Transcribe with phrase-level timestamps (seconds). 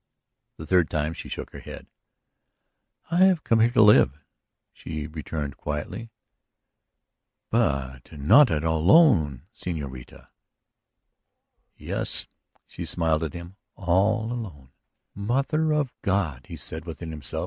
[0.57, 1.85] The third time she shook her head.
[3.11, 4.21] "I have come to live here,"
[4.73, 6.09] she returned quietly.
[7.51, 10.29] "But not all alone, señorita!"
[11.77, 12.25] "Yes."
[12.65, 13.55] She smiled at him again.
[13.75, 14.71] "All alone."
[15.13, 17.39] "Mother of God!" he said within himself.